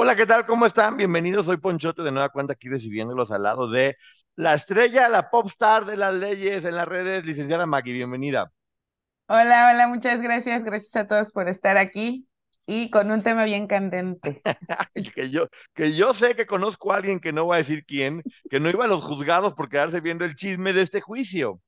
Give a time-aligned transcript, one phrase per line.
[0.00, 0.46] Hola, ¿qué tal?
[0.46, 0.96] ¿Cómo están?
[0.96, 1.46] Bienvenidos.
[1.46, 3.96] Soy Ponchote de nueva cuenta aquí recibiéndolos al lado de
[4.36, 7.94] la estrella, la popstar de las leyes en las redes, licenciada Maggie.
[7.94, 8.52] Bienvenida.
[9.26, 10.62] Hola, hola, muchas gracias.
[10.62, 12.28] Gracias a todos por estar aquí
[12.64, 14.40] y con un tema bien candente.
[15.16, 18.22] que, yo, que yo sé que conozco a alguien que no voy a decir quién,
[18.48, 21.60] que no iba a los juzgados por quedarse viendo el chisme de este juicio.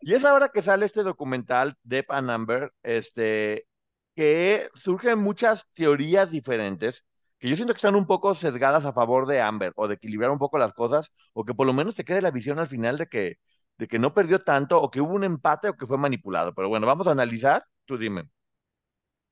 [0.00, 3.68] Y es ahora que sale este documental de Pan Amber, este,
[4.16, 7.04] que surgen muchas teorías diferentes
[7.38, 10.30] que yo siento que están un poco sesgadas a favor de Amber o de equilibrar
[10.30, 12.98] un poco las cosas o que por lo menos te quede la visión al final
[12.98, 13.36] de que,
[13.78, 16.54] de que no perdió tanto o que hubo un empate o que fue manipulado.
[16.54, 17.64] Pero bueno, vamos a analizar.
[17.84, 18.24] Tú dime.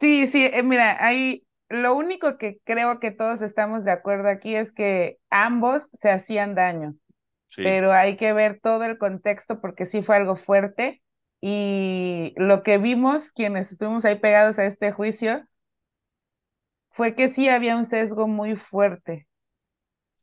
[0.01, 4.55] Sí, sí, eh, mira, hay lo único que creo que todos estamos de acuerdo aquí
[4.55, 6.95] es que ambos se hacían daño,
[7.63, 11.03] pero hay que ver todo el contexto porque sí fue algo fuerte
[11.41, 15.47] y lo que vimos quienes estuvimos ahí pegados a este juicio
[16.95, 19.27] fue que sí había un sesgo muy fuerte.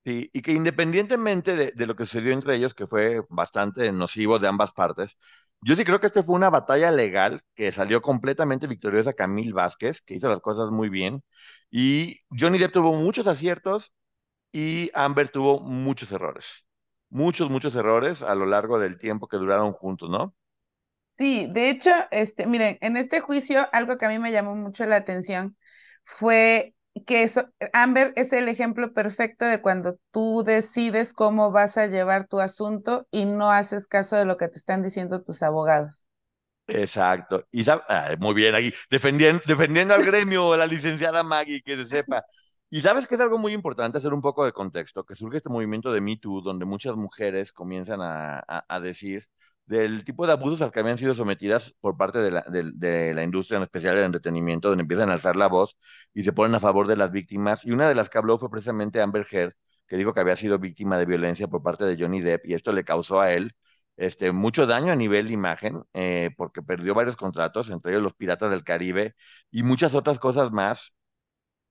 [0.04, 4.40] Sí, y que independientemente de, de, lo que sucedió entre ellos, que fue bastante nocivo
[4.40, 5.18] de ambas partes,
[5.62, 10.02] yo sí creo que este fue una batalla legal que salió completamente victoriosa Camille Vázquez,
[10.02, 11.24] que hizo las cosas muy bien,
[11.70, 13.94] y Johnny Depp tuvo muchos aciertos
[14.52, 16.66] y Amber tuvo muchos errores,
[17.10, 20.36] muchos, muchos errores a lo largo del tiempo que duraron juntos, ¿no?
[21.14, 24.86] Sí, de hecho, este, miren, en este juicio algo que a mí me llamó mucho
[24.86, 25.56] la atención
[26.12, 26.76] fue
[27.08, 32.28] que eso, Amber es el ejemplo perfecto de cuando tú decides cómo vas a llevar
[32.28, 36.06] tu asunto y no haces caso de lo que te están diciendo tus abogados.
[36.68, 37.46] Exacto.
[37.52, 37.64] Y
[38.20, 42.24] muy bien aquí, defendiendo, defendiendo al gremio, la licenciada Maggie, que se sepa.
[42.70, 45.50] Y sabes que es algo muy importante hacer un poco de contexto, que surge este
[45.50, 49.28] movimiento de Me Too, donde muchas mujeres comienzan a, a decir
[49.66, 53.24] del tipo de abusos al que habían sido sometidas por parte de la, de, la
[53.24, 55.78] industria, en especial del entretenimiento, donde empiezan a alzar la voz
[56.14, 57.66] y se ponen a favor de las víctimas.
[57.66, 59.54] Y una de las que habló fue precisamente Amber Heard,
[59.88, 62.72] que dijo que había sido víctima de violencia por parte de Johnny Depp y esto
[62.74, 63.56] le causó a él
[63.98, 68.14] este, mucho daño a nivel de imagen, eh, porque perdió varios contratos, entre ellos los
[68.16, 69.16] Piratas del Caribe
[69.52, 70.94] y muchas otras cosas más.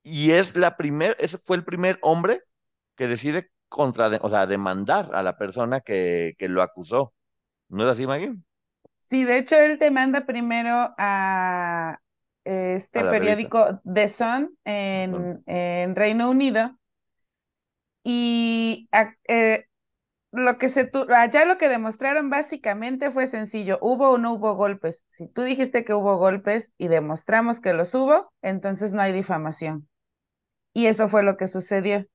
[0.03, 2.43] Y es la primer, ese fue el primer hombre
[2.97, 7.15] que decide contra, o sea, demandar a la persona que, que lo acusó.
[7.71, 8.35] ¿No es así, Maggie?
[8.99, 11.99] Sí, de hecho él te manda primero a
[12.45, 16.77] este periódico The Sun en, en, Reino Unido
[18.03, 18.89] y
[19.29, 19.67] eh,
[20.33, 25.05] lo que se allá lo que demostraron básicamente fue sencillo, hubo o no hubo golpes.
[25.09, 29.89] Si tú dijiste que hubo golpes y demostramos que los hubo, entonces no hay difamación.
[30.73, 32.07] Y eso fue lo que sucedió.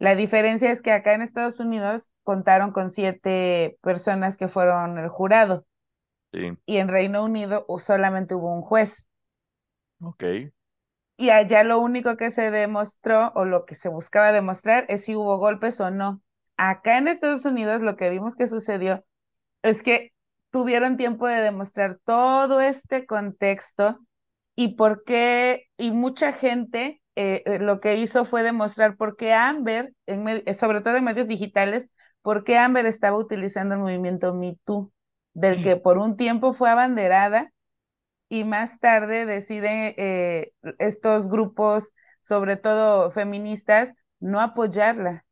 [0.00, 5.10] La diferencia es que acá en Estados Unidos contaron con siete personas que fueron el
[5.10, 5.66] jurado.
[6.32, 9.06] Y en Reino Unido solamente hubo un juez.
[10.00, 10.24] Ok.
[11.18, 15.14] Y allá lo único que se demostró o lo que se buscaba demostrar es si
[15.14, 16.22] hubo golpes o no.
[16.56, 19.04] Acá en Estados Unidos lo que vimos que sucedió
[19.62, 20.14] es que
[20.50, 23.98] tuvieron tiempo de demostrar todo este contexto
[24.56, 29.32] y por qué, y mucha gente eh, eh, lo que hizo fue demostrar por qué
[29.34, 31.90] Amber, en eh, sobre todo en medios digitales,
[32.22, 34.92] por qué Amber estaba utilizando el movimiento Me Too,
[35.34, 37.52] del que por un tiempo fue abanderada
[38.28, 39.94] y más tarde deciden
[40.78, 45.24] estos grupos, sobre todo feministas, no apoyarla.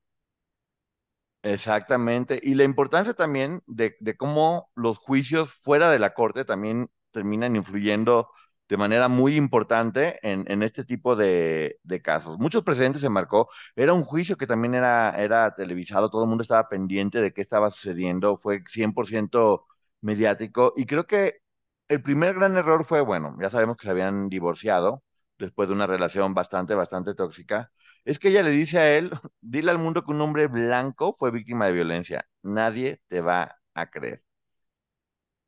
[1.43, 2.41] Exactamente.
[2.43, 7.57] Y la importancia también de, de cómo los juicios fuera de la corte también terminan
[7.57, 8.29] influyendo
[8.69, 12.39] de manera muy importante en, este tipo de, de, casos.
[12.39, 16.43] Muchos precedentes se marcó, era un juicio que también era, era televisado, todo el mundo
[16.43, 19.65] estaba pendiente de qué estaba sucediendo, fue 100%
[20.01, 21.41] mediático y creo que
[21.89, 25.03] el primer gran error fue, bueno, ya sabemos que se habían divorciado
[25.39, 27.73] después de una relación bastante, bastante tóxica.
[28.05, 29.11] Es que ella le dice a él,
[29.41, 32.27] dile al mundo que un hombre blanco fue víctima de violencia.
[32.43, 34.28] Nadie te va a creer.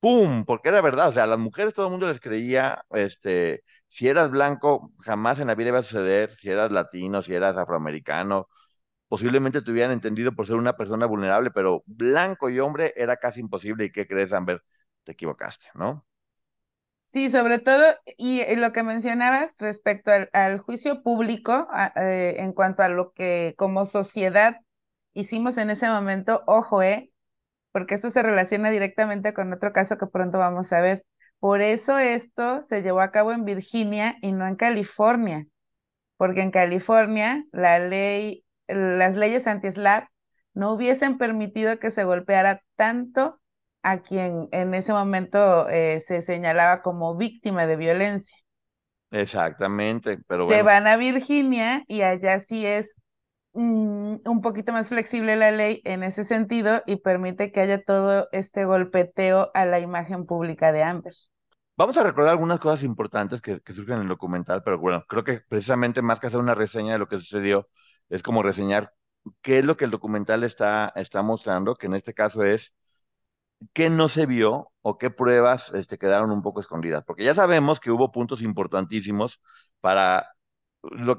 [0.01, 0.45] ¡Pum!
[0.47, 4.09] Porque era verdad, o sea, a las mujeres todo el mundo les creía, este, si
[4.09, 8.49] eras blanco, jamás en la vida iba a suceder, si eras latino, si eras afroamericano,
[9.09, 13.41] posiblemente te hubieran entendido por ser una persona vulnerable, pero blanco y hombre era casi
[13.41, 13.87] imposible.
[13.87, 14.63] ¿Y qué crees, Amber?
[15.05, 16.07] Te equivocaste, ¿no?
[17.09, 17.85] Sí, sobre todo,
[18.17, 23.85] y lo que mencionabas respecto al, juicio público, eh, en cuanto a lo que como
[23.85, 24.61] sociedad
[25.13, 27.11] hicimos en ese momento, ojo, eh,
[27.73, 31.05] porque esto se relaciona directamente con otro caso que pronto vamos a ver.
[31.39, 35.47] Por eso esto se llevó a cabo en Virginia y no en California,
[36.17, 40.09] porque en California la ley, las leyes anti-SLAPP
[40.55, 43.41] no hubiesen permitido que se golpeara tanto
[43.83, 48.37] a quien en ese momento eh, se señalaba como víctima de violencia.
[49.13, 52.95] Exactamente, pero Se van a Virginia y allá sí es
[53.53, 58.29] mm, un poquito más flexible la ley en ese sentido y permite que haya todo
[58.33, 61.15] este golpeteo a la imagen pública de Amber.
[61.77, 65.25] Vamos a recordar algunas cosas importantes que, que surgen en el documental, pero bueno, creo
[65.25, 67.69] que precisamente más que hacer una reseña de lo que sucedió,
[68.11, 68.93] es como reseñar
[69.43, 72.75] qué es lo que el documental está, está mostrando, que en este caso es
[73.73, 77.05] qué no se vio o qué pruebas este, quedaron un poco escondidas.
[77.05, 79.41] Porque ya sabemos que hubo puntos importantísimos
[79.81, 80.29] para...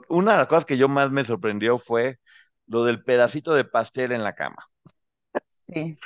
[0.10, 2.20] una de las cosas que yo más me sorprendió fue
[2.68, 4.66] lo del pedacito de pastel en la cama.
[5.68, 5.98] Sí.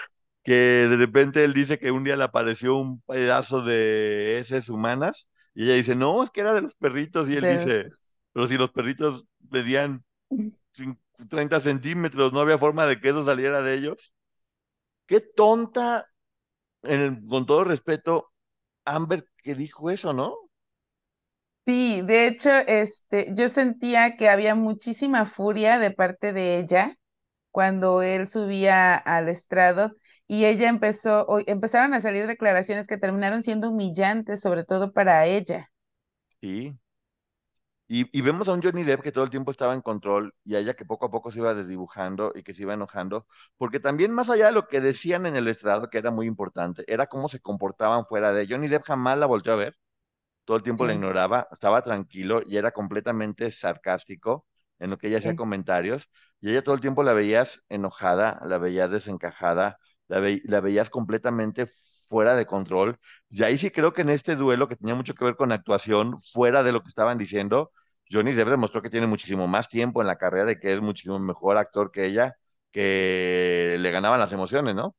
[0.43, 5.29] Que de repente él dice que un día le apareció un pedazo de heces humanas
[5.53, 7.29] y ella dice, no, es que era de los perritos.
[7.29, 7.89] Y él dice,
[8.33, 10.03] pero si los perritos medían
[11.29, 14.13] 30 centímetros, no había forma de que eso saliera de ellos.
[15.07, 16.07] Qué tonta
[17.27, 18.31] con todo respeto,
[18.83, 20.35] Amber que dijo eso, ¿no?
[21.65, 26.95] Sí, de hecho, este, yo sentía que había muchísima furia de parte de ella
[27.51, 29.93] cuando él subía al estrado
[30.27, 35.71] y ella empezó, empezaron a salir declaraciones que terminaron siendo humillantes, sobre todo para ella.
[36.41, 36.77] Sí,
[37.87, 40.59] y, vemos a un Johnny Depp que todo el tiempo estaba en control y a
[40.59, 43.27] ella que poco a poco se iba desdibujando y que se iba enojando,
[43.57, 46.83] porque también más allá de lo que decían en el estrado, que era muy importante,
[46.87, 49.77] era cómo se comportaban fuera de Johnny Depp jamás la volteó a ver,
[50.45, 54.45] todo el tiempo la ignoraba, estaba tranquilo y era completamente sarcástico
[54.79, 56.09] en lo que ella hacía comentarios
[56.41, 59.77] y ella todo el tiempo la veías enojada, la veías desencajada,
[60.07, 61.67] la, la veías completamente
[62.09, 62.97] fuera de control.
[63.29, 66.19] Y ahí sí creo que en este duelo, que tenía mucho que ver con actuación,
[66.33, 67.71] fuera de lo que estaban diciendo,
[68.11, 71.17] Johnny Depp demostró que tiene muchísimo más tiempo en la carrera y que es muchísimo
[71.19, 72.35] mejor actor que ella,
[72.71, 74.95] que le ganaban las emociones, ¿no?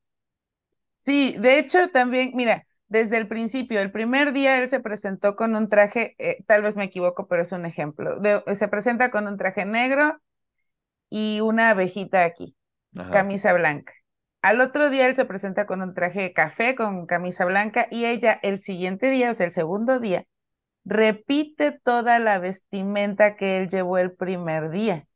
[1.04, 5.56] Sí, de hecho también, mira, desde el principio, el primer día él se presentó con
[5.56, 8.20] un traje, eh, tal vez me equivoco, pero es un ejemplo,
[8.54, 10.20] se presenta con un traje negro
[11.10, 12.54] y una abejita aquí,
[13.10, 13.92] camisa blanca.
[14.42, 18.04] Al otro día él se presenta con un traje de café, con camisa blanca, y
[18.04, 20.24] ella el siguiente día, o sea, el segundo día,
[20.84, 25.06] repite toda la vestimenta que él llevó el primer día.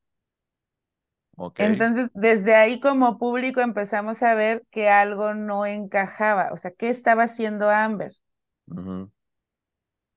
[1.59, 6.89] Entonces, desde ahí como público empezamos a ver que algo no encajaba, o sea, ¿qué
[6.91, 8.13] estaba haciendo Amber?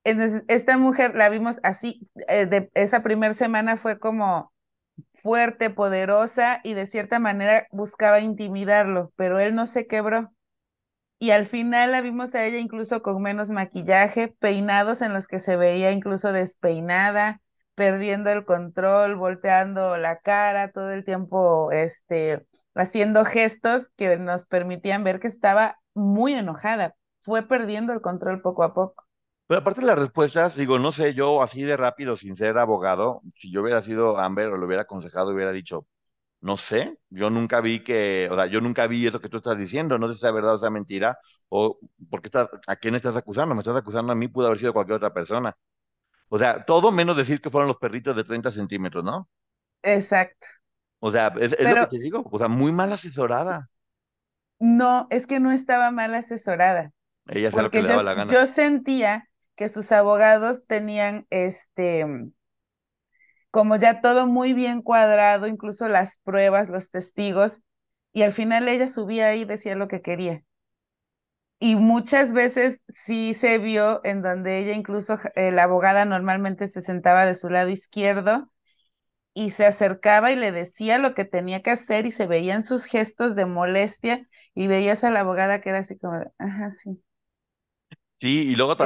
[0.04, 4.52] Entonces, esta mujer la vimos así, eh, de esa primera semana fue como,
[5.14, 10.32] fuerte, poderosa y de cierta manera buscaba intimidarlo, pero él no se quebró.
[11.18, 15.40] Y al final la vimos a ella incluso con menos maquillaje, peinados en los que
[15.40, 17.42] se veía incluso despeinada,
[17.74, 25.04] perdiendo el control, volteando la cara, todo el tiempo este, haciendo gestos que nos permitían
[25.04, 26.94] ver que estaba muy enojada.
[27.20, 29.04] Fue perdiendo el control poco a poco.
[29.46, 33.20] Pero aparte de las respuestas, digo, no sé, yo así de rápido, sin ser abogado,
[33.36, 35.86] si yo hubiera sido Amber o lo hubiera aconsejado, hubiera dicho,
[36.40, 39.58] no sé, yo nunca vi que, o sea, yo nunca vi eso que tú estás
[39.58, 41.18] diciendo, no sé si es verdad o sea mentira,
[41.50, 41.78] o
[42.10, 43.54] porque estás, ¿a quién estás acusando?
[43.54, 45.56] Me estás acusando a mí, pudo haber sido cualquier otra persona.
[46.28, 49.28] O sea, todo menos decir que fueron los perritos de 30 centímetros, ¿no?
[49.82, 50.46] Exacto.
[51.00, 53.68] O sea, es, lo que te digo, o sea, muy mal asesorada.
[54.58, 56.92] No, es que no estaba mal asesorada.
[57.26, 58.32] Ella sabe lo que le daba la gana.
[58.32, 62.06] Yo sentía que sus abogados tenían este
[63.54, 67.60] como ya todo muy bien cuadrado, incluso las pruebas, los testigos,
[68.12, 70.42] y al final ella subía ahí y decía lo que quería.
[71.60, 76.80] Y muchas veces sí se vio en donde ella incluso, eh, la abogada normalmente se
[76.82, 78.50] sentaba de su lado izquierdo
[79.34, 82.84] y se acercaba y le decía lo que tenía que hacer y se veían sus
[82.86, 87.02] gestos de molestia y veías a la abogada que era así como, ajá, sí.
[88.20, 88.76] Sí, y luego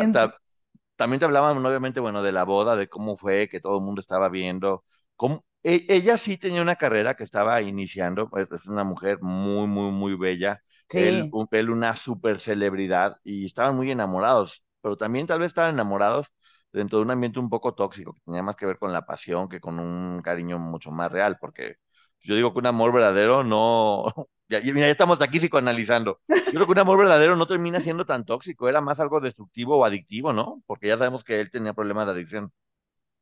[0.97, 4.01] también te hablaban, obviamente, bueno, de la boda, de cómo fue, que todo el mundo
[4.01, 4.85] estaba viendo.
[5.17, 9.93] Cómo, e, ella sí tenía una carrera que estaba iniciando, es una mujer muy, muy,
[9.93, 10.63] muy bella.
[10.93, 16.29] Él, él, una super celebridad y estaban muy enamorados, pero también tal vez estaban enamorados
[16.73, 19.49] dentro de un ambiente un poco tóxico, que tenía más que ver con la pasión
[19.49, 21.77] que con un cariño mucho más real, porque
[22.21, 24.13] yo digo que un amor verdadero no,
[24.49, 28.25] ya, ya estamos aquí psicoanalizando, yo creo que un amor verdadero no termina siendo tan
[28.25, 30.63] tóxico, era más algo destructivo o adictivo, ¿no?
[30.67, 32.53] Porque ya sabemos que él tenía problemas de adicción.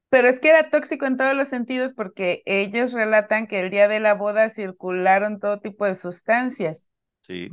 [0.09, 3.89] Pero es que era tóxico en todos los sentidos porque ellos relatan que el día
[3.89, 6.89] de la boda circularon todo tipo de sustancias.
[7.27, 7.51] Sí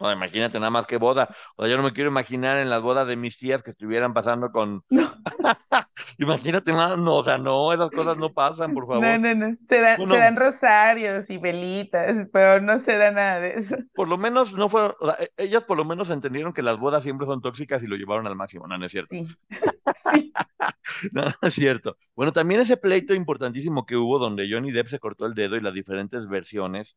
[0.00, 1.28] imagínate nada más que boda.
[1.56, 4.14] O sea, yo no me quiero imaginar en las bodas de mis tías que estuvieran
[4.14, 4.82] pasando con.
[6.18, 9.02] imagínate más, no, o sea, no, esas cosas no pasan, por favor.
[9.02, 9.54] No, no, no.
[9.68, 13.76] Se, dan, rosarios y velitas, pero no se da nada de eso.
[13.94, 16.78] Por lo menos no fueron, o sea, e, ellas por lo menos entendieron que las
[16.78, 19.14] bodas siempre son tóxicas y lo llevaron al máximo, no, no es cierto.
[19.14, 19.26] Sí.
[20.12, 20.32] sí.
[21.12, 21.96] no, no es cierto.
[22.14, 25.60] Bueno, también ese pleito importantísimo que hubo donde Johnny Depp se cortó el dedo y
[25.60, 26.96] las diferentes versiones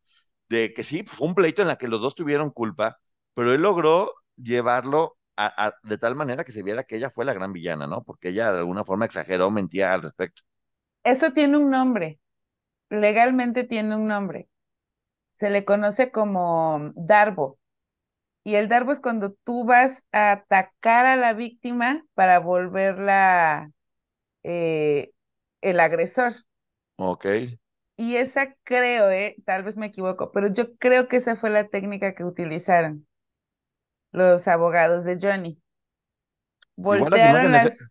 [0.51, 2.99] de que sí, fue un pleito en la que los dos tuvieron culpa,
[3.33, 7.33] pero él logró llevarlo a, de tal manera que se viera que ella fue la
[7.33, 8.03] gran villana, ¿no?
[8.03, 10.43] Porque ella de alguna forma exageró, mentía al respecto.
[11.03, 12.19] Eso tiene un nombre,
[12.89, 14.49] legalmente tiene un nombre.
[15.33, 17.59] Se le conoce como darbo.
[18.43, 23.71] Y el darbo es cuando tú vas a atacar a la víctima para volverla
[24.43, 25.11] eh,
[25.61, 26.33] el agresor.
[26.97, 27.25] Ok.
[28.01, 31.69] Y esa creo, eh, tal vez me equivoco, pero yo creo que esa fue la
[31.69, 33.07] técnica que utilizaron
[34.13, 35.61] los abogados de Johnny.
[36.75, 37.89] Voltearon las,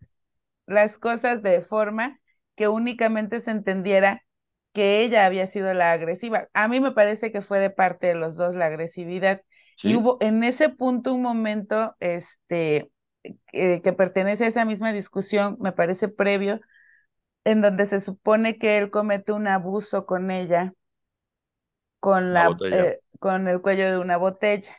[0.66, 2.20] las cosas de forma
[2.56, 4.24] que únicamente se entendiera
[4.74, 6.48] que ella había sido la agresiva.
[6.54, 9.42] A mí me parece que fue de parte de los dos la agresividad.
[9.82, 12.90] Y hubo en ese punto un momento este,
[13.52, 16.60] eh, que pertenece a esa misma discusión, me parece previo,
[17.44, 20.74] en donde se supone que él comete un abuso con ella,
[22.00, 24.74] con, la, eh, con el cuello de una botella.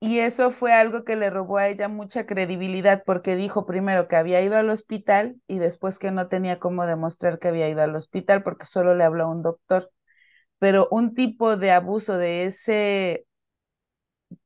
[0.00, 4.16] Y eso fue algo que le robó a ella mucha credibilidad porque dijo primero que
[4.16, 7.94] había ido al hospital y después que no tenía cómo demostrar que había ido al
[7.94, 9.92] hospital porque solo le habló a un doctor.
[10.58, 13.26] Pero un tipo de abuso de ese,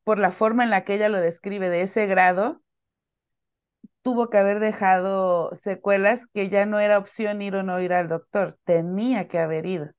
[0.04, 2.62] por la forma en la que ella lo describe, de ese grado,
[4.06, 8.06] tuvo que haber dejado secuelas que ya no era opción ir o no ir al
[8.06, 9.90] doctor, tenía que haber ido.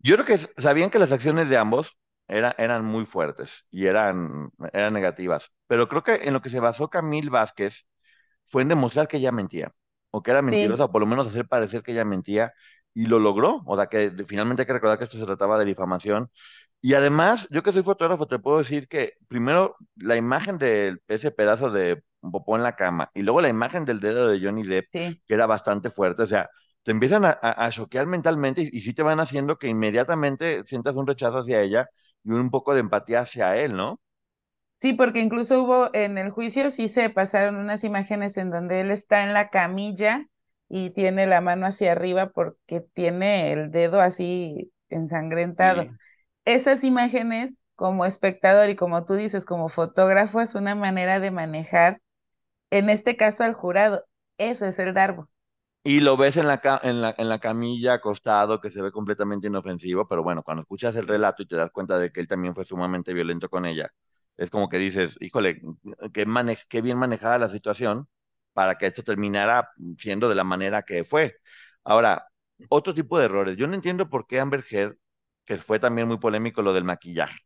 [0.00, 4.92] Yo creo que sabían que las acciones de ambos eran muy fuertes y eran, eran
[4.92, 7.86] negativas, pero creo que en lo que se basó Camil Vázquez
[8.48, 9.72] fue en demostrar que ella mentía,
[10.10, 12.52] o que era mentirosa, o por lo menos hacer parecer que ella mentía,
[12.94, 15.64] y lo logró, o sea que finalmente hay que recordar que esto se trataba de
[15.64, 16.30] difamación,
[16.84, 21.30] y además, yo que soy fotógrafo, te puedo decir que primero la imagen de ese
[21.30, 23.10] pedazo de popó en la cama.
[23.14, 26.22] Y luego la imagen del dedo de Johnny Depp, que era bastante fuerte.
[26.24, 26.50] O sea,
[26.82, 30.96] te empiezan a, a, choquear mentalmente y, y, sí te van haciendo que inmediatamente sientas
[30.96, 31.88] un rechazo hacia ella
[32.24, 34.00] y un poco de empatía hacia él, ¿no?
[34.78, 38.90] Sí, porque incluso hubo en el juicio, sí se pasaron unas imágenes en donde él
[38.90, 40.26] está en la camilla
[40.74, 45.90] y tiene la mano hacia arriba porque tiene el dedo así ensangrentado.
[46.46, 52.00] Esas imágenes, como espectador y como tú dices, como fotógrafo, es una manera de manejar
[52.70, 54.04] en este caso al jurado.
[54.38, 55.28] Eso es el Darbo.
[55.84, 59.48] Y lo ves en la, en la, en la camilla acostado, que se ve completamente
[59.48, 62.54] inofensivo, pero bueno, cuando escuchas el relato y te das cuenta de que él también
[62.54, 63.90] fue sumamente violento con ella,
[64.36, 65.60] es como que dices, híjole,
[66.12, 66.24] qué,
[66.68, 68.08] qué bien manejada la situación
[68.52, 71.36] para que esto terminara siendo de la manera que fue.
[71.84, 72.26] Ahora,
[72.68, 73.56] otro tipo de errores.
[73.56, 74.96] Yo no entiendo por qué Amber Heard,
[75.44, 77.38] que fue también muy polémico lo del maquillaje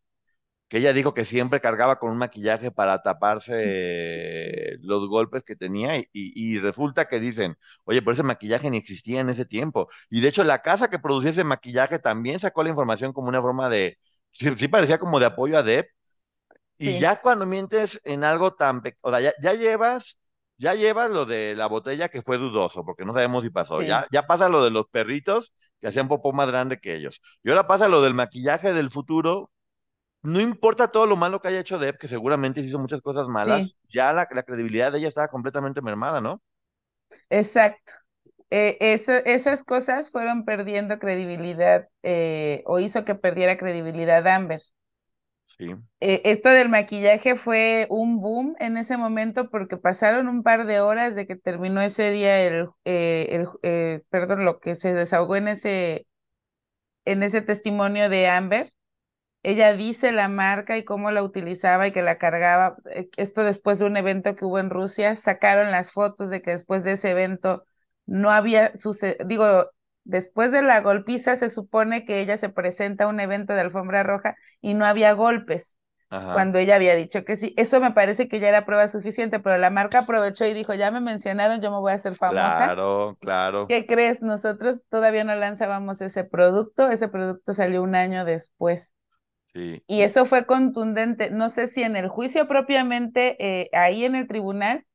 [0.69, 6.03] que ella dijo que siempre cargaba con un maquillaje para taparse los golpes que tenía
[6.13, 9.89] y, resulta que dicen, oye, pero ese maquillaje ni existía en ese tiempo.
[10.11, 13.43] Y de hecho la casa que producía ese maquillaje también sacó la información como una
[13.43, 13.99] forma de,
[14.33, 15.89] sí, parecía como de apoyo a Depp.
[16.79, 20.19] Y ya cuando mientes en algo tan, o sea, ya, llevas,
[20.59, 23.83] ya llevas lo de la botella que fue dudoso, porque no sabemos si pasó.
[23.83, 27.21] Ya, ya pasa lo de los perritos que hacían popó más grande que ellos.
[27.43, 29.51] Y ahora pasa lo del maquillaje del futuro
[30.27, 33.77] no importa todo lo malo que haya hecho Depp, que seguramente hizo muchas cosas malas,
[33.89, 36.43] ya la, credibilidad de ella estaba completamente mermada, ¿no?
[37.31, 37.93] Exacto.
[38.51, 38.77] Eh,
[39.25, 44.63] esas cosas fueron perdiendo credibilidad eh, o hizo que perdiera credibilidad Amber.
[45.47, 45.67] Sí.
[46.01, 50.81] Eh, esto del maquillaje fue un boom en ese momento porque pasaron un par de
[50.81, 56.07] horas de que terminó ese día el, el perdón, lo que se desahogó en ese,
[57.05, 58.73] en ese testimonio de Amber
[59.43, 62.77] ella dice la marca y cómo la utilizaba y que la cargaba.
[62.91, 66.51] Eh, esto después de un evento que hubo en Rusia, sacaron las fotos de que
[66.53, 67.65] después de ese evento
[68.07, 69.71] no había sucedido, digo,
[70.07, 74.03] después de la golpiza se supone que ella se presenta a un evento de alfombra
[74.03, 77.53] roja y no había golpes cuando ella había dicho que sí.
[77.57, 80.91] Eso me parece que ya era prueba suficiente, pero la marca aprovechó y dijo, ya
[80.91, 82.57] me mencionaron, yo me voy a hacer famosa.
[82.57, 83.67] Claro, claro.
[83.67, 84.23] ¿Qué crees?
[84.23, 88.95] Nosotros todavía no lanzábamos ese producto, ese producto salió un año después.
[89.53, 89.83] Sí.
[89.87, 91.31] Y eso fue contundente.
[91.31, 94.87] No sé si en el juicio propiamente, eh, ahí en el tribunal,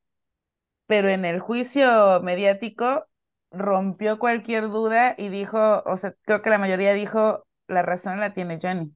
[0.88, 3.06] pero en el juicio mediático
[3.52, 8.34] rompió cualquier duda y dijo, o sea, creo que la mayoría dijo, la razón la
[8.34, 8.94] tiene Johnny.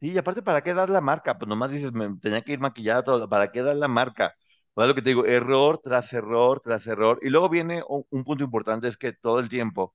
[0.00, 1.38] Sí, y aparte, ¿para qué das la marca?
[1.38, 4.34] Pues nomás dices, me tenía que ir maquillada todo, ¿para qué das la marca?
[4.72, 7.18] Pues es lo que te digo, error tras error tras error.
[7.20, 9.94] Y luego viene un, un punto importante, es que todo el tiempo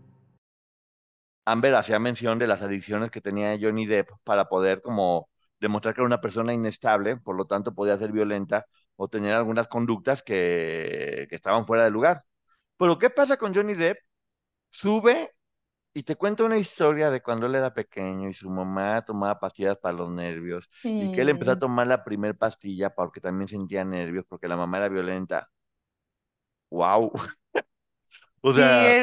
[1.51, 5.29] Amber hacía mención de las adicciones que tenía Johnny Depp para poder como
[5.59, 8.65] demostrar que era una persona inestable, por lo tanto podía ser violenta
[8.95, 12.23] o tener algunas conductas que, que estaban fuera de lugar.
[12.77, 13.99] Pero ¿qué pasa con Johnny Depp?
[14.69, 15.31] Sube
[15.93, 19.77] y te cuenta una historia de cuando él era pequeño y su mamá tomaba pastillas
[19.77, 23.83] para los nervios y que él empezó a tomar la primera pastilla porque también sentía
[23.85, 25.49] nervios porque la mamá era violenta.
[26.69, 27.11] ¡Wow!
[28.41, 28.97] o sea,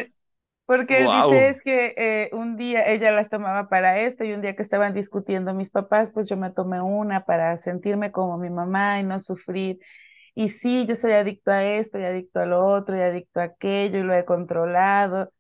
[0.68, 4.42] porque él dice es que eh, un día ella las tomaba para esto y un
[4.42, 8.50] día que estaban discutiendo mis papás, pues yo me tomé una para sentirme como mi
[8.50, 9.78] mamá y no sufrir.
[10.34, 13.44] Y sí, yo soy adicto a esto y adicto a lo otro y adicto a
[13.44, 15.32] aquello y lo he controlado.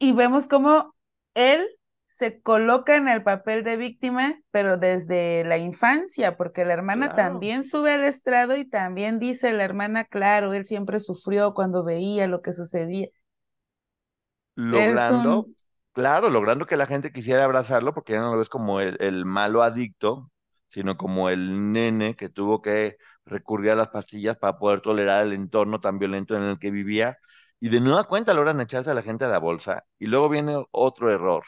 [0.00, 0.92] Y vemos cómo
[1.34, 1.68] él
[2.06, 7.62] se coloca en el papel de víctima, pero desde la infancia, porque la hermana también
[7.62, 12.42] sube al estrado y también dice la hermana, claro, él siempre sufrió cuando veía lo
[12.42, 13.08] que sucedía
[14.58, 15.46] logrando,
[15.92, 19.62] claro, logrando que la gente quisiera abrazarlo porque ya no lo ves como el, malo
[19.62, 20.32] adicto,
[20.66, 25.32] sino como el nene que tuvo que recurrir a las pastillas para poder tolerar el
[25.32, 27.18] entorno tan violento en el que vivía.
[27.60, 29.84] Y de nueva cuenta logran echarse a la gente a la bolsa.
[29.98, 31.44] Y luego viene otro error,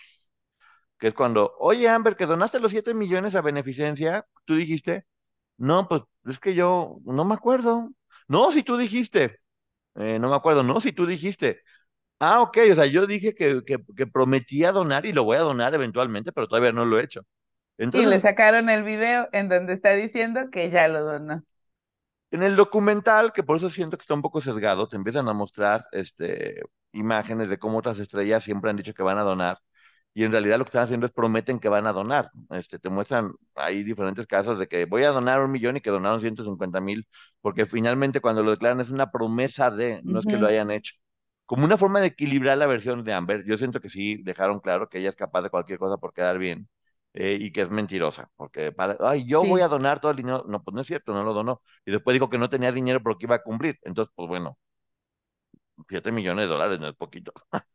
[0.98, 5.06] que es cuando, oye Amber, que donaste los 7 millones a beneficencia, tú dijiste,
[5.58, 7.90] no, pues es que yo no me acuerdo.
[8.28, 9.40] No, si tú dijiste,
[9.96, 11.62] eh, no me acuerdo, no, si tú dijiste.
[12.20, 15.74] Ah, ok, o sea, yo dije que, que, prometía donar y lo voy a donar
[15.74, 17.22] eventualmente, pero todavía no lo he hecho.
[17.78, 21.42] y le sacaron el video en donde está diciendo que ya lo donó.
[22.30, 25.33] En el documental, que por eso siento que está un poco sesgado, te empiezan a
[25.33, 26.61] mostrar este,
[26.92, 29.59] imágenes de cómo otras estrellas siempre han dicho que van a donar
[30.12, 32.30] y en realidad lo que están haciendo es prometen que van a donar.
[32.50, 35.90] Este, te muestran ahí diferentes casos de que voy a donar un millón y que
[35.90, 37.06] donaron 150 mil,
[37.40, 40.94] porque finalmente cuando lo declaran es una promesa de, no es que lo hayan hecho
[41.50, 43.44] como una forma de equilibrar la versión de Amber.
[43.44, 46.38] Yo siento que sí dejaron claro que ella es capaz de cualquier cosa por quedar
[46.38, 46.68] bien
[47.12, 50.44] eh, y que es mentirosa, porque para, ay, yo voy a donar todo el dinero.
[50.46, 51.60] No, pues no es cierto, no lo donó.
[51.84, 53.80] Y después dijo que no tenía dinero porque iba a cumplir.
[53.82, 54.58] Entonces, pues bueno,
[55.88, 57.32] 7 millones de dólares no es poquito.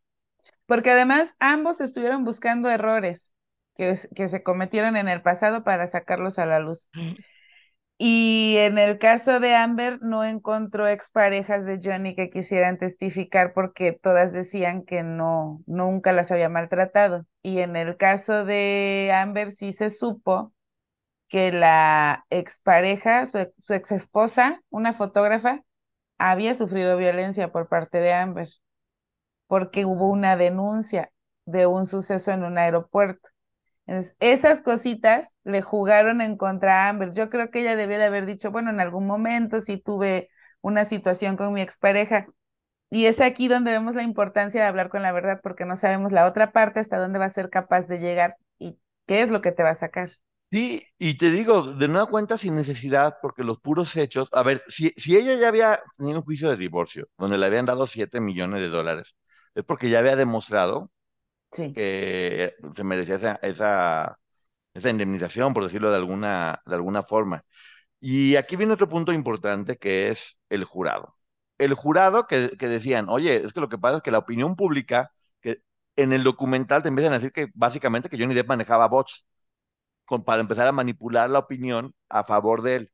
[0.67, 3.33] Porque además ambos estuvieron buscando errores
[3.75, 6.87] que, que se cometieron en el pasado para sacarlos a la luz.
[7.97, 13.93] Y en el caso de Amber, no encontró exparejas de Johnny que quisieran testificar porque
[13.93, 17.25] todas decían que no, nunca las había maltratado.
[17.41, 20.53] Y en el caso de Amber sí se supo
[21.29, 25.63] que la expareja, su, su ex esposa, una fotógrafa,
[26.19, 28.49] había sufrido violencia por parte de Amber
[29.47, 31.11] porque hubo una denuncia
[31.45, 33.29] de un suceso en un aeropuerto
[34.19, 37.11] esas cositas le jugaron en contra a Amber.
[37.13, 40.29] Yo creo que ella debía de haber dicho, bueno, en algún momento sí tuve
[40.61, 42.27] una situación con mi expareja.
[42.89, 46.11] Y es aquí donde vemos la importancia de hablar con la verdad, porque no sabemos
[46.11, 49.41] la otra parte hasta dónde va a ser capaz de llegar y qué es lo
[49.41, 50.09] que te va a sacar.
[50.51, 54.63] Sí, y te digo, de nueva cuenta sin necesidad, porque los puros hechos, a ver,
[54.67, 58.21] si, si ella ya había tenido un juicio de divorcio, donde le habían dado 7
[58.21, 59.15] millones de dólares,
[59.53, 60.91] es porque ya había demostrado
[61.73, 64.19] que se merecía esa, esa,
[64.73, 67.45] esa, indemnización, por decirlo de alguna, de alguna forma.
[67.99, 71.15] Y aquí viene otro punto importante que es el jurado.
[71.57, 74.55] El jurado que, que decían, oye, es que lo que pasa es que la opinión
[74.55, 75.61] pública, que
[75.95, 79.25] en el documental te empiezan a decir que básicamente que Johnny Depp manejaba bots.
[80.25, 82.91] para empezar a manipular la opinión a favor de él.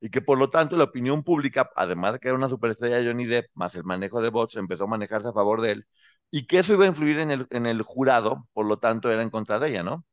[0.00, 3.26] Y que por lo tanto la opinión pública, además de que era una superestrella Johnny
[3.26, 5.86] Depp, más el manejo de bots, empezó a manejarse a favor de él.
[6.32, 9.22] Y que eso iba a influir en el, en el jurado, por lo tanto era
[9.22, 10.04] en contra de ella, ¿no?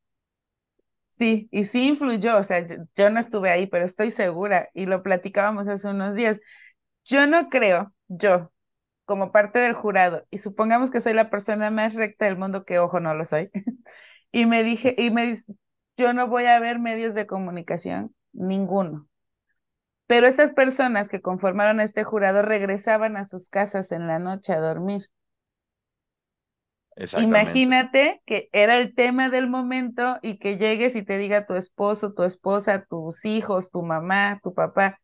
[1.11, 5.03] Sí, y sí influyó, o sea, yo, no estuve ahí, pero estoy segura, y lo
[5.03, 6.39] platicábamos hace unos días.
[7.05, 8.51] Yo no creo, yo,
[9.05, 12.79] como parte del jurado, y supongamos que soy la persona más recta del mundo, que
[12.79, 13.51] ojo, no lo soy,
[14.31, 15.53] y me dije, y me dice,
[15.97, 19.07] yo no voy a ver medios de comunicación, ninguno.
[20.07, 24.59] Pero estas personas que conformaron este jurado regresaban a sus casas en la noche a
[24.59, 25.09] dormir.
[27.15, 32.13] Imagínate que era el tema del momento y que llegues y te diga tu esposo,
[32.13, 34.99] tu esposa, tus hijos, tu mamá, tu papá.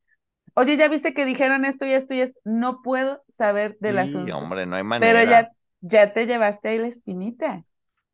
[0.55, 2.39] Oye, ¿ya viste que dijeron esto y esto y esto?
[2.45, 4.31] No puedo saber del sí, asunto.
[4.31, 5.21] hombre, no hay manera.
[5.21, 7.65] Pero ya, ya te llevaste ahí la espinita.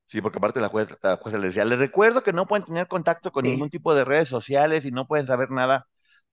[0.06, 2.88] Sí, porque aparte la jueza, la jueza le decía, les recuerdo que no pueden tener
[2.88, 5.88] contacto con ningún tipo de redes sociales y no pueden saber nada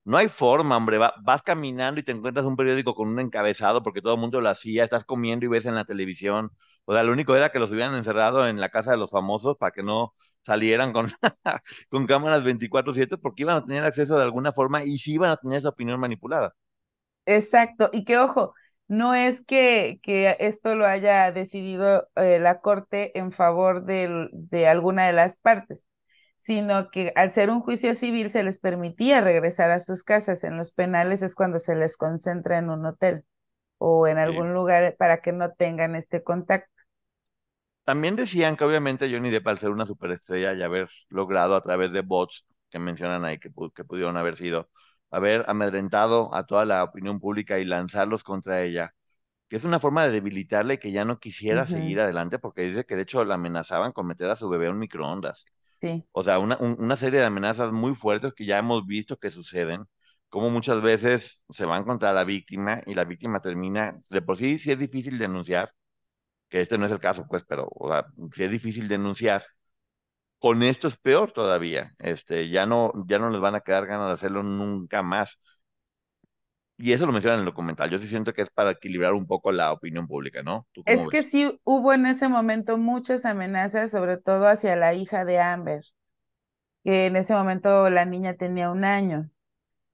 [0.09, 0.97] no hay forma, hombre.
[0.97, 4.49] vas caminando y te encuentras un periódico con un encabezado porque todo el mundo lo
[4.49, 4.83] hacía.
[4.83, 6.51] Estás comiendo y ves en la televisión.
[6.85, 9.57] O sea, lo único era que los hubieran encerrado en la casa de los famosos
[9.57, 11.11] para que no salieran con,
[11.89, 15.37] con cámaras 24/7 porque iban a tener acceso de alguna forma y sí iban a
[15.37, 16.55] tener esa opinión manipulada.
[17.25, 17.89] Exacto.
[17.93, 18.53] Y que ojo,
[18.87, 25.05] no es que, que esto lo haya decidido eh, la Corte en favor de alguna
[25.07, 25.85] de las partes
[26.39, 30.43] sino que al ser un juicio civil se les permitía regresar a sus casas.
[30.45, 33.25] En los penales es cuando se les concentra en un hotel
[33.79, 36.71] o en algún lugar para que no tengan este contacto.
[37.83, 41.91] También decían que obviamente Johnny Depp al ser una superestrella y haber logrado a través
[41.91, 44.69] de bots que mencionan ahí que, que pudieron haber sido,
[45.09, 48.93] haber amedrentado a toda la opinión pública y lanzarlos contra ella,
[49.49, 52.85] que es una forma de debilitarle y que ya no quisiera seguir adelante porque dice
[52.85, 55.45] que de hecho la amenazaban con meter a su bebé en un microondas.
[56.11, 59.85] O sea, una, una serie de amenazas muy fuertes que ya hemos visto que suceden,
[60.29, 64.59] como muchas veces se van contra la víctima y la víctima termina, de por sí,
[64.59, 65.73] si es difícil denunciar,
[66.49, 69.45] que este no es el caso, pues, pero o sea, si es difícil denunciar,
[70.39, 71.93] con esto es peor todavía.
[71.99, 75.39] Este, ya no, ya no les van a quedar ganas de hacerlo nunca más.
[76.81, 77.89] Y eso lo mencionan en el documental.
[77.89, 80.65] Yo sí siento que es para equilibrar un poco la opinión pública, ¿no?
[80.85, 85.39] Es que sí hubo en ese momento muchas amenazas, sobre todo hacia la hija de
[85.39, 85.83] Amber,
[86.85, 89.29] que en ese momento la niña tenía un año.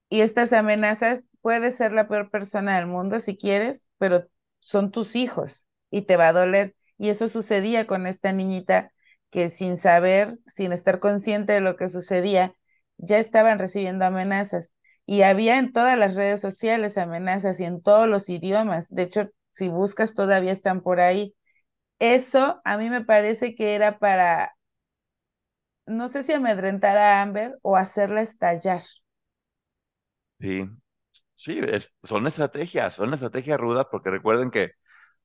[0.10, 4.28] Y estas amenazas, puede ser la peor persona del mundo si quieres, pero
[4.60, 6.76] son tus hijos y te va a doler.
[7.00, 8.92] Y eso sucedía con esta niñita
[9.32, 12.54] que sin saber, sin estar consciente de lo que sucedía,
[12.98, 14.72] ya estaban recibiendo amenazas
[15.06, 18.90] y había en todas las redes sociales amenazas y en todos los idiomas.
[18.90, 21.36] De hecho, si buscas, todavía están por ahí.
[22.00, 24.56] Eso a mí me parece que era para,
[25.88, 28.84] no sé si amedrentar a Amber o hacerla estallar.
[30.40, 30.66] Sí,
[31.36, 31.62] sí,
[32.04, 34.72] son estrategias, son estrategias rudas porque recuerden que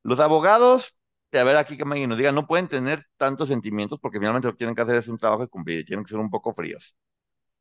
[0.05, 0.97] los abogados,
[1.33, 4.55] a ver aquí que me nos diga, no pueden tener tantos sentimientos porque finalmente lo
[4.55, 6.55] que tienen que hacer es un trabajo de cumplir y tienen que ser un poco
[6.55, 6.97] fríos.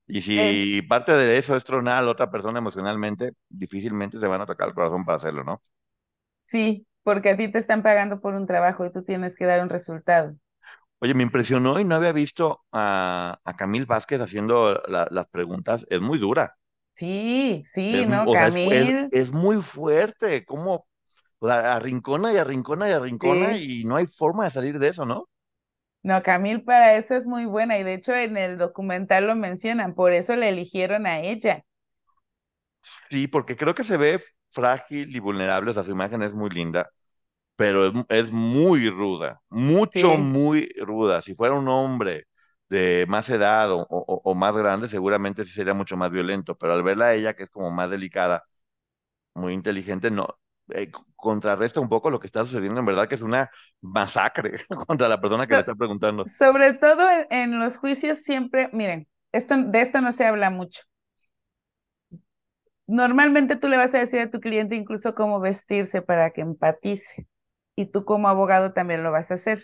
[0.09, 4.41] Y si parte de eso es tronar a la otra persona emocionalmente, difícilmente se van
[4.41, 5.61] a tocar el corazón para hacerlo, ¿no?
[6.43, 9.61] Sí, porque a ti te están pagando por un trabajo y tú tienes que dar
[9.61, 10.35] un resultado.
[10.97, 15.85] Oye, me impresionó y no había visto a, a Camil Vázquez haciendo las preguntas.
[15.89, 16.57] Es muy dura.
[16.95, 18.29] Sí, sí, ¿no?
[18.33, 19.07] Camil.
[19.11, 20.43] es, muy fuerte.
[20.43, 20.87] ¿Cómo?
[21.41, 25.29] arrincona y arrincona y arrincona y no hay forma de salir de eso, ¿no?
[26.03, 29.95] No, Camil para eso es muy buena y de hecho en el documental lo mencionan,
[29.95, 31.63] por eso le eligieron a ella.
[33.09, 36.49] Sí, porque creo que se ve frágil y vulnerable, o sea, su imagen es muy
[36.49, 36.89] linda,
[37.55, 41.21] pero es, muy ruda, mucho, muy ruda.
[41.21, 42.27] Si fuera un hombre
[42.69, 46.83] de más edad o, o, más grande, seguramente sí sería mucho más violento, pero al
[46.83, 48.45] verla a ella, que es como más delicada,
[49.35, 50.38] muy inteligente, no,
[50.73, 53.49] eh, contrarresta un poco lo que está sucediendo en verdad, que es una
[53.81, 54.53] masacre
[54.87, 56.25] contra la persona que le está preguntando.
[56.25, 60.81] Sobre todo en, los juicios siempre, miren, esto, de esto no se habla mucho.
[62.87, 67.27] Normalmente tú le vas a decir a tu cliente incluso cómo vestirse para que empatice.
[67.75, 69.59] Y tú como abogado también lo vas a hacer.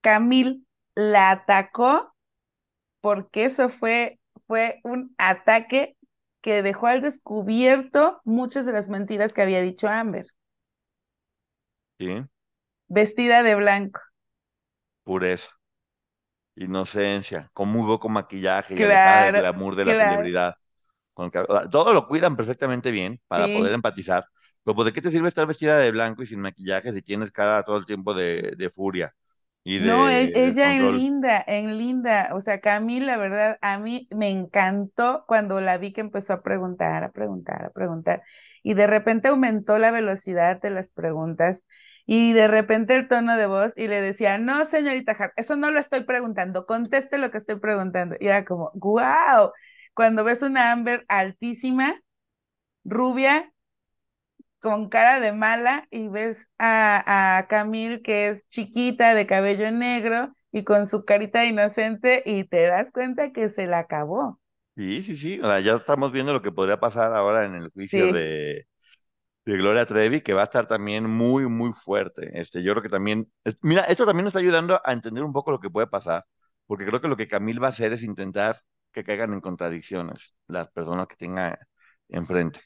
[0.00, 2.14] Camil la atacó
[3.00, 5.96] porque eso fue, fue un ataque
[6.42, 10.26] que dejó al descubierto muchas de las mentiras que había dicho Amber.
[11.98, 12.26] Sí.
[12.88, 14.00] Vestida de blanco.
[15.04, 15.52] Pureza.
[16.56, 20.54] Inocencia, con muy poco maquillaje y el glamour de la celebridad.
[21.70, 24.24] todo lo cuidan perfectamente bien para poder empatizar.
[24.64, 27.32] Pero pues, ¿de qué te sirve estar vestida de blanco y sin maquillaje si tienes
[27.32, 29.14] cara todo el tiempo de, de furia?
[29.64, 32.30] Y No, e- de ella en linda, en linda.
[32.34, 36.42] O sea, Camila, la verdad, a mí me encantó cuando la vi que empezó a
[36.42, 38.22] preguntar, a preguntar, a preguntar.
[38.62, 41.62] Y de repente aumentó la velocidad de las preguntas
[42.06, 45.70] y de repente el tono de voz y le decía, no, señorita Hart, eso no
[45.70, 48.16] lo estoy preguntando, conteste lo que estoy preguntando.
[48.20, 49.50] Y era como, wow,
[49.94, 52.00] cuando ves una Amber altísima,
[52.84, 53.51] rubia,
[54.62, 60.34] con cara de mala y ves a, a Camille que es chiquita, de cabello negro
[60.52, 64.40] y con su carita inocente y te das cuenta que se la acabó.
[64.74, 65.38] Sí, sí, sí.
[65.40, 68.66] O sea, ya estamos viendo lo que podría pasar ahora en el juicio Sí, de,
[69.46, 72.30] de Gloria Trevi, que va a estar también muy, muy fuerte.
[72.40, 75.32] Este, yo creo que también, es- mira, esto también nos está ayudando a entender un
[75.32, 76.26] poco lo que puede pasar,
[76.66, 78.60] porque creo que lo que Camil va a hacer es intentar
[78.92, 81.58] que caigan en contradicciones las personas que tenga
[82.08, 82.60] enfrente.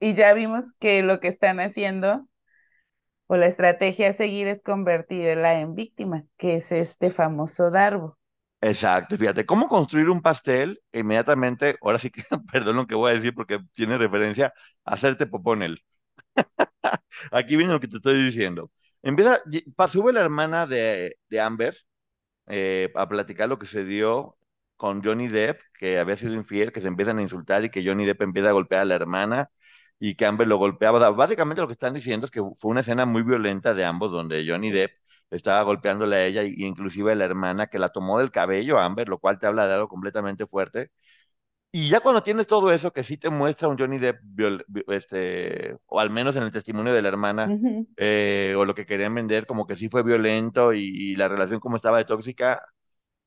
[0.00, 2.26] Y ya vimos que lo que están haciendo
[3.28, 8.18] o la estrategia a seguir es convertirla en víctima, que es este famoso Darbo.
[8.62, 13.14] Exacto, fíjate, cómo construir un pastel inmediatamente, ahora sí que, perdón lo que voy a
[13.14, 14.52] decir porque tiene referencia,
[14.84, 15.82] a hacerte popónel.
[17.32, 18.70] Aquí viene lo que te estoy diciendo.
[19.02, 19.40] Empieza,
[19.88, 21.76] sube la hermana de, de Amber
[22.48, 24.36] eh, a platicar lo que se dio
[24.76, 28.06] con Johnny Depp, que había sido infiel, que se empiezan a insultar y que Johnny
[28.06, 29.50] Depp empieza a golpear a la hermana
[30.00, 31.10] y que Amber lo golpeaba.
[31.12, 34.46] Básicamente lo que están diciendo es que fue una escena muy violenta de ambos, donde
[34.48, 34.92] Johnny Depp
[35.30, 38.86] estaba golpeándole a ella y inclusive a la hermana que la tomó del cabello a
[38.86, 40.90] Amber, lo cual te habla de algo completamente fuerte.
[41.72, 45.76] Y ya cuando tienes todo eso, que sí te muestra un Johnny Depp, viol- este,
[45.86, 47.54] o al menos en el testimonio de la hermana,
[47.96, 50.80] eh, o lo que querían vender, como que sí fue violento y,
[51.12, 52.60] y la relación como estaba de tóxica,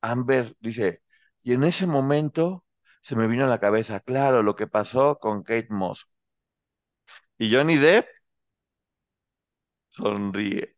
[0.01, 1.01] Amber dice,
[1.43, 2.65] y en ese momento
[3.01, 6.07] se me vino a la cabeza, claro, lo que pasó con Kate Moss.
[7.37, 8.07] Y Johnny Depp
[9.89, 10.75] sonríe.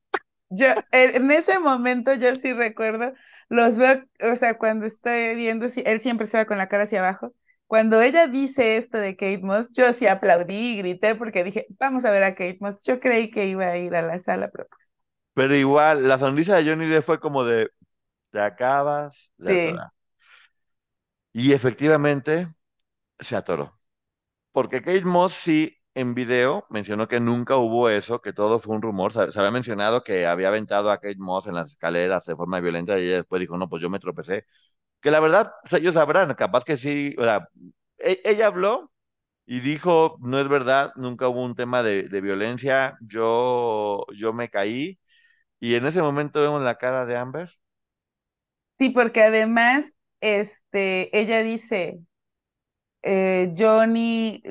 [0.50, 3.14] Yo, en ese momento yo sí recuerdo,
[3.50, 7.00] los veo, o sea, cuando estoy viendo, él siempre se va con la cara hacia
[7.00, 7.34] abajo.
[7.68, 12.06] Cuando ella dice esto de Kate Moss, yo sí aplaudí y grité porque dije, vamos
[12.06, 12.82] a ver a Kate Moss.
[12.84, 14.92] Yo creí que iba a ir a la sala, pero pues
[15.34, 17.70] Pero igual, la sonrisa de Johnny Depp fue como de,
[18.32, 19.54] te acabas de sí.
[19.54, 19.92] atorar.
[21.34, 22.48] Y efectivamente
[23.20, 23.80] se atoró.
[24.54, 28.82] Porque Kate Moss sí en video mencionó que nunca hubo eso, que todo fue un
[28.84, 29.14] rumor.
[29.14, 32.60] Se, se había mencionado que había aventado a Kate Moss en las escaleras de forma
[32.62, 34.46] violenta y ella después dijo, no, pues yo me tropecé.
[35.02, 37.50] Que la verdad, o sea, ellos sabrán, capaz que sí, o sea,
[38.00, 38.92] e- ella habló
[39.46, 44.50] y dijo, no es verdad, nunca hubo un tema de, de violencia, yo, yo me
[44.50, 45.00] caí
[45.60, 47.50] y en ese momento vemos la cara de Amber.
[48.80, 52.00] Sí, porque además, este, ella dice,
[53.04, 54.42] eh, Johnny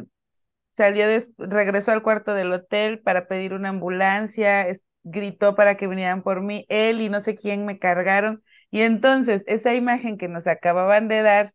[0.75, 4.69] salió, des- regresó al cuarto del hotel para pedir una ambulancia,
[5.05, 8.45] gritó para que vinieran por mí, él y no sé quién me cargaron.
[8.73, 11.53] Y entonces, esa imagen que nos acababan de dar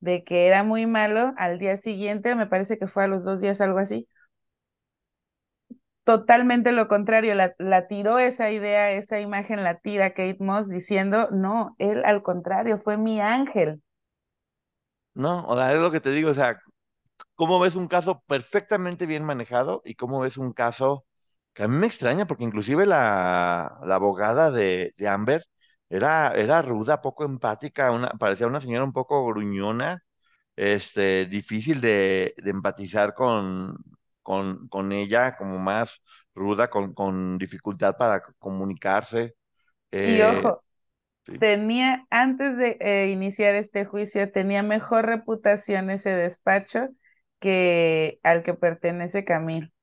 [0.00, 3.40] de que era muy malo, al día siguiente, me parece que fue a los dos
[3.40, 4.08] días, algo así,
[6.04, 11.28] totalmente lo contrario, la, la tiró esa idea, esa imagen la tira Kate Moss diciendo,
[11.32, 13.82] no, él al contrario, fue mi ángel.
[15.14, 16.58] No, o sea, es lo que te digo, o sea,
[17.34, 21.06] cómo ves un caso perfectamente bien manejado y cómo ves un caso
[21.54, 25.44] que a mí me extraña porque inclusive la, la abogada de, de Amber
[25.90, 30.02] era, era ruda, poco empática, una, parecía una señora un poco gruñona,
[30.56, 33.76] este, difícil de, de empatizar con,
[34.22, 36.02] con, con ella, como más
[36.34, 39.34] ruda, con, con dificultad para comunicarse.
[40.02, 40.64] Y eh, ojo,
[41.26, 41.34] sí.
[41.38, 46.88] tenía, antes de eh, iniciar este juicio, tenía mejor reputación ese despacho
[47.42, 49.74] que al que pertenece Camil.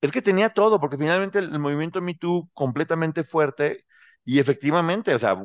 [0.00, 3.84] Es que tenía todo, porque finalmente el, movimiento Me Too completamente fuerte
[4.24, 5.44] y efectivamente, o sea,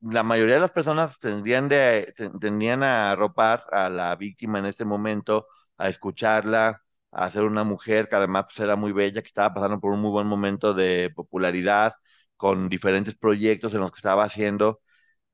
[0.00, 4.66] la mayoría de las personas tendrían, de, ten- tendrían a arropar a la víctima en
[4.66, 5.46] este momento,
[5.78, 9.80] a escucharla, a ser una mujer que además pues, era muy bella, que estaba pasando
[9.80, 11.94] por un muy buen momento de popularidad,
[12.36, 14.80] con diferentes proyectos en los que estaba haciendo,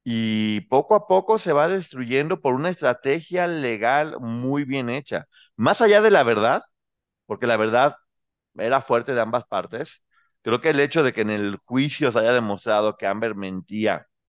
[0.05, 5.27] y poco a poco se va destruyendo por una estrategia legal muy bien hecha.
[5.57, 6.63] Más allá de la verdad,
[7.27, 7.97] porque la verdad
[8.57, 10.05] era fuerte de ambas partes.
[10.43, 14.07] Creo que el hecho de que en el juicio se haya demostrado que Amber mentía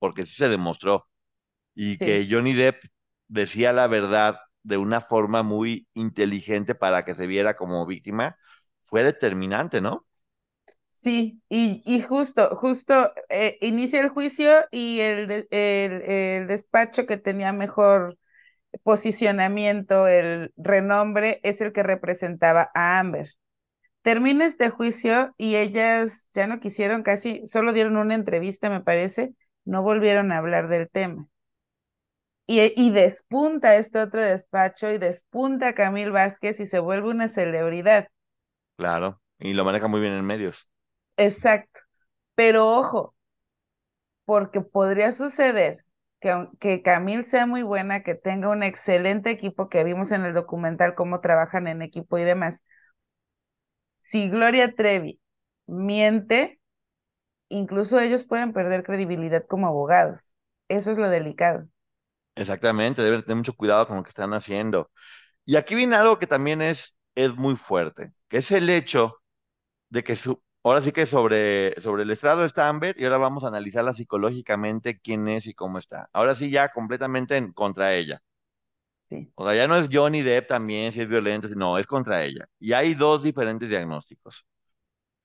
[0.00, 1.06] porque sí se demostró.
[1.76, 2.82] Y que Johnny Depp
[3.28, 8.36] decía la verdad de una forma muy inteligente para que se viera como víctima,
[8.82, 10.06] fue determinante, ¿no?
[10.92, 18.18] Sí, y, justo, justo eh, inicia el juicio y el, el, despacho que tenía mejor
[18.82, 23.30] posicionamiento, el renombre, es el que representaba a Amber.
[24.02, 29.34] Termina este juicio y ellas ya no quisieron casi, solo dieron una entrevista, me parece,
[29.64, 31.28] no volvieron a hablar del tema.
[32.46, 38.08] Y, y despunta este otro despacho y despunta Camil Vázquez y se vuelve una celebridad.
[38.76, 40.68] Claro, y lo maneja muy bien en medios.
[41.16, 41.78] Exacto.
[42.36, 43.14] Pero ojo,
[44.24, 45.84] porque podría suceder
[46.20, 50.34] que, que Camil sea muy buena, que tenga un excelente equipo que vimos en el
[50.34, 52.62] documental cómo trabajan en equipo y demás.
[53.98, 55.20] Si Gloria Trevi
[55.66, 56.59] miente,
[57.50, 60.34] incluso ellos pueden perder credibilidad como abogados.
[60.68, 61.68] Eso es lo delicado.
[62.34, 64.90] Exactamente, deben tener mucho cuidado con lo que están haciendo.
[65.44, 69.16] Y aquí viene algo que también es, es muy fuerte, que es el hecho
[69.90, 73.44] de que su, ahora sí que sobre, sobre el estrado está Amber y ahora vamos
[73.44, 76.10] a analizarla psicológicamente quién es y cómo está.
[76.12, 78.22] Ahora sí ya completamente en contra ella.
[79.08, 79.32] Sí.
[79.34, 82.46] O sea, ya no es Johnny Depp también si es violento, no, es contra ella.
[82.58, 84.46] Y hay dos diferentes diagnósticos.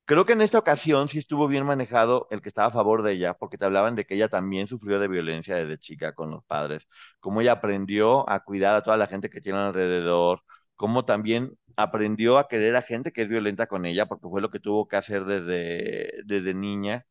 [0.06, 3.12] Creo que en esta ocasión sí estuvo bien manejado el que estaba a favor de
[3.14, 6.44] ella, porque te hablaban de que ella también sufrió de violencia desde chica con los
[6.44, 6.86] padres,
[7.20, 10.42] cómo ella aprendió a cuidar a toda la gente que tiene alrededor,
[10.76, 14.50] cómo también aprendió a querer a gente que es violenta con ella, porque fue lo
[14.50, 17.04] que tuvo que hacer desde, desde niña.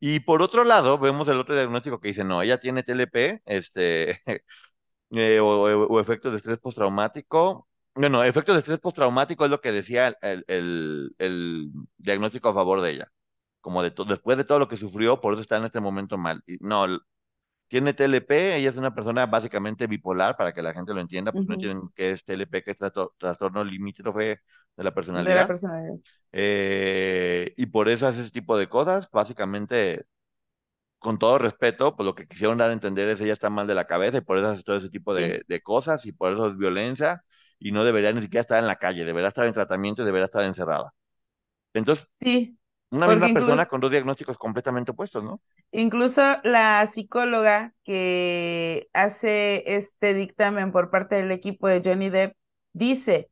[0.00, 4.18] Y por otro lado, vemos el otro diagnóstico que dice, no, ella tiene TLP, este,
[5.12, 5.46] eh, o,
[5.86, 10.44] o, efectos de estrés postraumático, bueno, efectos de estrés postraumático es lo que decía el,
[10.48, 13.08] el, el diagnóstico a favor de ella.
[13.60, 16.42] Como de después de todo lo que sufrió, por eso está en este momento mal.
[16.46, 16.86] Y, no,
[17.68, 21.48] tiene TLP, ella es una persona básicamente bipolar, para que la gente lo entienda, porque
[21.48, 22.78] no tienen qué es TLP, que es
[23.18, 24.40] trastorno limítrofe
[24.76, 25.34] de la personalidad.
[25.34, 25.94] De la personalidad.
[26.32, 30.04] Eh, y por eso hace ese tipo de cosas, básicamente,
[30.98, 33.74] con todo respeto, pues lo que quisieron dar a entender es ella está mal de
[33.76, 36.48] la cabeza y por eso hace todo ese tipo de, de cosas y por eso
[36.48, 37.24] es violencia
[37.60, 40.24] y no debería ni siquiera estar en la calle, debería estar en tratamiento y debería
[40.24, 40.92] estar encerrada.
[41.74, 42.58] Entonces, sí,
[42.90, 45.40] una misma persona con dos diagnósticos completamente opuestos, ¿no?
[45.72, 52.34] Incluso la psicóloga que hace este dictamen por parte del equipo de Johnny Depp
[52.72, 53.30] dice,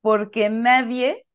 [0.00, 1.26] porque nadie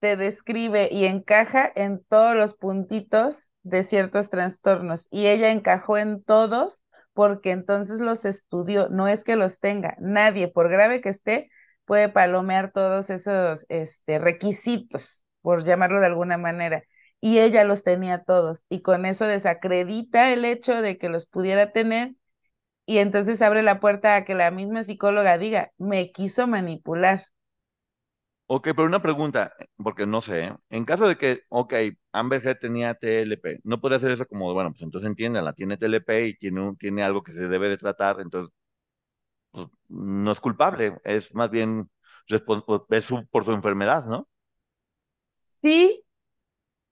[0.00, 6.22] te describe y encaja en todos los puntitos de ciertos trastornos y ella encajó en
[6.22, 6.82] todos
[7.18, 11.50] porque entonces los estudió, no es que los tenga, nadie, por grave que esté,
[11.84, 16.84] puede palomear todos esos este, requisitos, por llamarlo de alguna manera.
[17.20, 21.72] Y ella los tenía todos, y con eso desacredita el hecho de que los pudiera
[21.72, 22.14] tener,
[22.86, 27.26] y entonces abre la puerta a que la misma psicóloga diga, me quiso manipular.
[28.46, 29.52] Ok, pero una pregunta,
[29.82, 30.54] porque no sé, ¿eh?
[30.70, 31.74] en caso de que, ok,
[32.18, 36.26] Amber Heard tenía TLP, no puede hacer eso como, bueno, pues entonces entiéndanla, tiene TLP
[36.28, 38.52] y tiene, tiene algo que se debe de tratar, entonces,
[39.50, 41.90] pues, no es culpable, es más bien,
[42.28, 44.28] es por su enfermedad, ¿no?
[45.62, 46.04] Sí,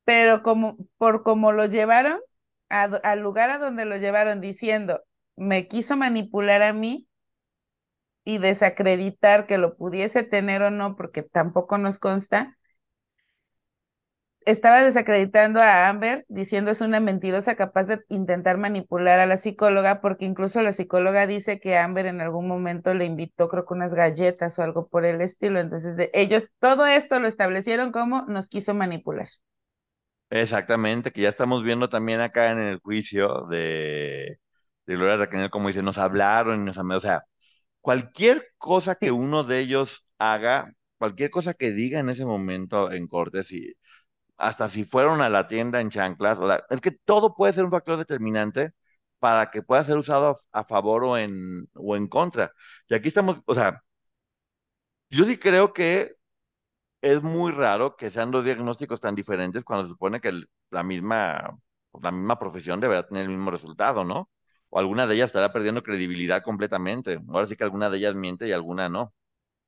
[0.05, 2.21] pero como, por como lo llevaron,
[2.69, 5.03] al lugar a donde lo llevaron diciendo,
[5.37, 7.09] me quiso manipular a mí,
[8.25, 12.56] y desacreditar que lo pudiese tener o no, porque tampoco nos consta,
[14.47, 20.01] estaba desacreditando a Amber diciendo es una mentirosa capaz de intentar manipular a la psicóloga,
[20.01, 23.95] porque incluso la psicóloga dice que Amber en algún momento le invitó, creo que unas
[23.95, 25.61] galletas o algo por el estilo.
[25.61, 29.29] Entonces, de ellos, todo esto lo establecieron como nos quiso manipular.
[30.31, 34.41] Exactamente, que ya estamos viendo también acá en el juicio de,
[34.87, 37.23] de Gloria Raquel, como dice, nos hablaron y nos o sea,
[37.81, 43.09] cualquier cosa que uno de ellos haga, cualquier cosa que diga en ese momento en
[43.09, 43.75] corte, si,
[44.37, 46.39] hasta si fueron a la tienda en chanclas,
[46.71, 48.73] es que todo puede ser un factor determinante
[49.19, 52.53] para que pueda ser usado a, favor o en, o en contra.
[52.89, 53.83] Y aquí estamos, o sea,
[55.11, 56.17] yo sí creo que
[57.03, 61.59] es muy raro que sean dos diagnósticos tan diferentes cuando se supone que la misma
[61.91, 64.31] pues, la misma profesión deberá tener el mismo resultado, ¿no?
[64.71, 67.21] O alguna de ellas estará perdiendo credibilidad completamente.
[67.29, 69.15] Ahora sí que alguna de ellas miente y alguna no.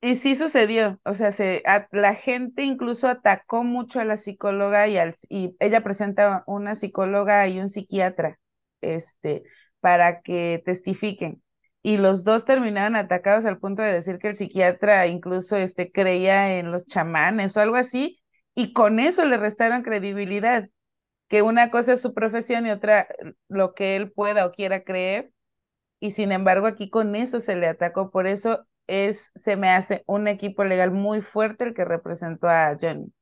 [0.01, 4.97] Y sí sucedió, o sea, se, la gente incluso atacó mucho a la psicóloga y,
[4.97, 8.39] al, y ella presenta una psicóloga y un psiquiatra,
[8.79, 9.43] este,
[9.81, 11.43] para que testifiquen.
[11.81, 16.57] Y los dos terminaron atacados al punto de decir que el psiquiatra incluso este, creía
[16.59, 18.21] en los chamanes o algo así,
[18.55, 20.69] y con eso le restaron credibilidad,
[21.29, 23.07] que una cosa es su profesión y otra
[23.49, 25.31] lo que él pueda o quiera creer,
[25.99, 30.03] y sin embargo aquí con eso se le atacó, por eso es, se me hace
[30.07, 33.13] un equipo legal muy fuerte el que representó a Johnny.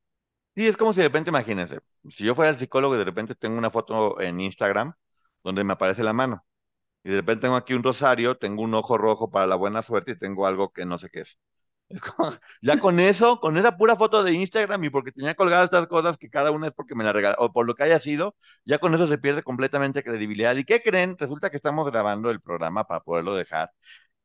[0.56, 1.78] Sí, es como si de repente, imagínense,
[2.10, 4.92] si yo fuera el psicólogo y de repente tengo una foto en Instagram
[5.44, 6.44] donde me aparece la mano,
[7.04, 10.12] y de repente tengo aquí un rosario, tengo un ojo rojo para la buena suerte
[10.12, 11.38] y tengo algo que no sé qué es.
[12.62, 16.16] ya con eso, con esa pura foto de Instagram y porque tenía colgadas estas cosas
[16.18, 18.78] que cada una es porque me la regaló, o por lo que haya sido, ya
[18.78, 20.56] con eso se pierde completamente credibilidad.
[20.56, 21.16] ¿Y qué creen?
[21.18, 23.70] Resulta que estamos grabando el programa para poderlo dejar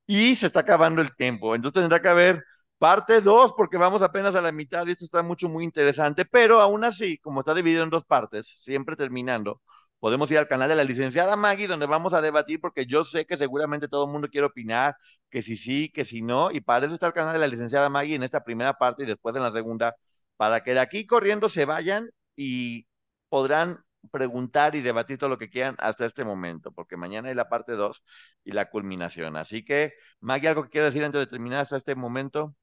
[0.05, 1.55] y se está acabando el tiempo.
[1.55, 2.43] Entonces tendrá que haber
[2.77, 6.59] parte 2 porque vamos apenas a la mitad y esto está mucho, muy interesante, pero
[6.61, 9.61] aún así, como está dividido en dos partes, siempre terminando,
[9.99, 13.25] podemos ir al canal de la licenciada Maggie donde vamos a debatir porque yo sé
[13.25, 14.95] que seguramente todo el mundo quiere opinar,
[15.29, 17.89] que si sí, que si no, y para eso está el canal de la licenciada
[17.89, 19.95] Maggie en esta primera parte y después en la segunda,
[20.37, 22.85] para que de aquí corriendo se vayan y
[23.29, 23.79] podrán
[24.11, 27.73] preguntar y debatir todo lo que quieran hasta este momento, porque mañana hay la parte
[27.73, 28.03] 2
[28.43, 29.35] y la culminación.
[29.37, 32.55] Así que, Maggie, ¿algo que quieras decir antes de terminar hasta este momento?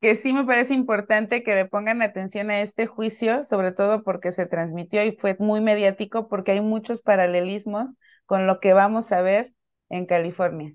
[0.00, 4.32] Que sí me parece importante que le pongan atención a este juicio, sobre todo porque
[4.32, 7.88] se transmitió y fue muy mediático, porque hay muchos paralelismos
[8.26, 9.54] con lo que vamos a ver
[9.90, 10.74] en California.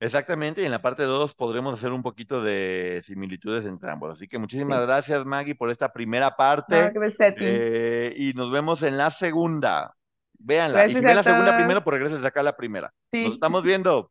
[0.00, 4.12] Exactamente, y en la parte 2 podremos hacer un poquito de similitudes entre ambos.
[4.12, 6.92] Así que muchísimas gracias, Maggie, por esta primera parte.
[7.46, 9.94] Eh, y nos vemos en la segunda.
[10.38, 10.86] Véanla.
[10.86, 12.92] y si ven la segunda primero, pues regreses acá a la primera.
[13.12, 14.10] Nos estamos viendo.